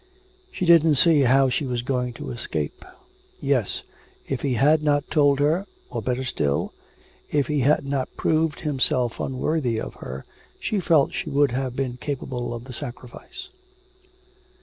She 0.51 0.65
didn't 0.65 0.95
see 0.95 1.19
how 1.21 1.49
she 1.49 1.63
was 1.67 1.83
going 1.83 2.13
to 2.13 2.31
escape.... 2.31 2.83
Yes, 3.39 3.83
if 4.27 4.41
he 4.41 4.55
had 4.55 4.81
not 4.81 5.11
told 5.11 5.39
her, 5.39 5.67
or 5.91 6.01
better 6.01 6.23
still, 6.23 6.73
if 7.31 7.45
he 7.45 7.59
had 7.59 7.85
not 7.85 8.17
proved 8.17 8.61
himself 8.61 9.19
unworthy 9.19 9.79
of 9.79 9.93
her, 10.01 10.25
she 10.59 10.79
felt 10.79 11.13
she 11.13 11.29
would 11.29 11.51
have 11.51 11.75
been 11.75 11.97
capable 11.97 12.51
of 12.51 12.63
the 12.63 12.73
sacrifice. 12.73 13.49